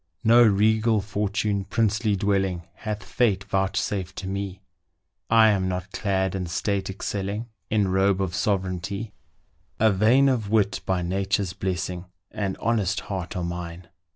No 0.23 0.41
regal 0.43 0.99
fortune, 0.99 1.63
princely 1.65 2.15
dwelling, 2.15 2.63
Hath 2.73 3.03
fate 3.03 3.43
vouchsafed 3.43 4.15
to 4.15 4.27
me, 4.27 4.63
I 5.29 5.49
am 5.49 5.67
not 5.69 5.91
clad, 5.91 6.33
in 6.33 6.47
state 6.47 6.89
excelling, 6.89 7.49
In 7.69 7.87
robe 7.87 8.19
of 8.19 8.33
sovereignty: 8.33 9.13
A 9.79 9.91
vein 9.91 10.27
of 10.27 10.49
wit, 10.49 10.81
by 10.87 11.03
nature's 11.03 11.53
blessing, 11.53 12.05
And 12.31 12.57
honest 12.57 13.01
heart 13.01 13.35
are 13.37 13.43
mine. 13.43 13.89